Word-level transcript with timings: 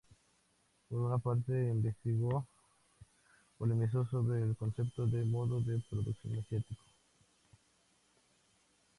Por 0.89 0.99
una 0.99 1.19
parte 1.19 1.51
investigó 1.51 2.47
y 2.99 3.05
polemizó 3.59 4.03
sobre 4.07 4.41
el 4.41 4.55
concepto 4.57 5.05
de 5.05 5.23
modo 5.25 5.61
de 5.61 5.79
producción 5.91 6.39
asiático. 6.39 6.81